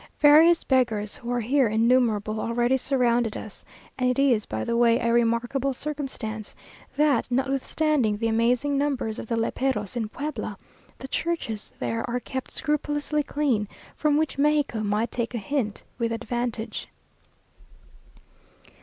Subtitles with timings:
[0.19, 3.63] Various beggars, who are here innumerable, already surrounded us;
[3.99, 6.55] and it is, by the way, a remarkable circumstance,
[6.97, 10.57] that notwithstanding the amazing numbers of the léperos in Puebla,
[10.97, 16.11] the churches there are kept scrupulously clean, from which Mexico might take a hint with
[16.11, 16.87] advantage.